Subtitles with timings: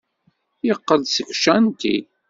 [0.67, 1.97] Yeqqel-d seg ucanṭi.